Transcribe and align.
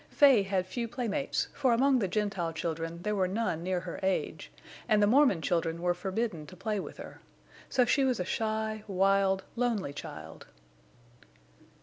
Fay 0.09 0.41
had 0.41 0.65
few 0.65 0.87
playmates, 0.87 1.49
for 1.53 1.73
among 1.73 1.99
the 1.99 2.07
Gentile 2.07 2.53
children 2.53 3.03
there 3.03 3.13
were 3.15 3.27
none 3.27 3.61
near 3.61 3.81
her 3.81 3.99
age, 4.01 4.51
and 4.89 4.99
the 4.99 5.05
Mormon 5.05 5.43
children 5.43 5.79
were 5.79 5.93
forbidden 5.93 6.47
to 6.47 6.55
play 6.55 6.79
with 6.79 6.97
her. 6.97 7.21
So 7.69 7.85
she 7.85 8.03
was 8.03 8.19
a 8.19 8.25
shy, 8.25 8.83
wild, 8.87 9.43
lonely 9.55 9.93
child. 9.93 10.47